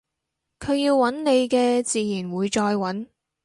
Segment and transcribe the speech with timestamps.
[0.59, 3.05] 佢要搵你嘅自然會再搵